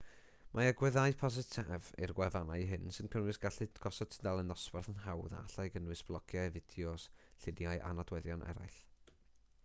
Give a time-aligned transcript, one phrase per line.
[0.57, 5.41] mae agweddau positif i'r gwefannau hyn sy'n cynnwys gallu gosod tudalen dosbarth yn hawdd a
[5.41, 7.05] allai gynnwys blogiau fideos
[7.45, 8.81] lluniau a nodweddion eraill